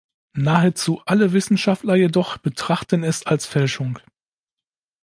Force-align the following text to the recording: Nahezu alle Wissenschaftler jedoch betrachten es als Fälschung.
Nahezu 0.33 0.99
alle 1.05 1.31
Wissenschaftler 1.31 1.93
jedoch 1.93 2.37
betrachten 2.39 3.03
es 3.03 3.23
als 3.27 3.45
Fälschung. 3.45 3.99